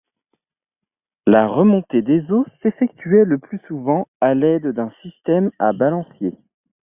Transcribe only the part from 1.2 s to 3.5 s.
La remontée des seaux s'effectuait le